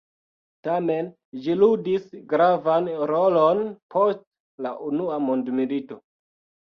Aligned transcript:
Tamen, 0.67 1.09
ĝi 1.43 1.57
ludis 1.59 2.07
gravan 2.33 2.89
rolon 3.13 3.63
post 3.97 4.27
la 4.67 4.73
Unua 4.89 5.21
Mondmilito. 5.27 6.01